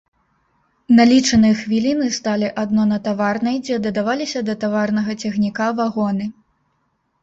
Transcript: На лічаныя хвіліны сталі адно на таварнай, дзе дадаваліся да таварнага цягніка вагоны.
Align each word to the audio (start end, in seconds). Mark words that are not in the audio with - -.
На 0.99 1.03
лічаныя 1.11 1.57
хвіліны 1.59 2.07
сталі 2.17 2.49
адно 2.63 2.83
на 2.95 2.99
таварнай, 3.11 3.63
дзе 3.69 3.81
дадаваліся 3.87 4.39
да 4.51 4.61
таварнага 4.67 5.11
цягніка 5.21 5.73
вагоны. 5.83 6.25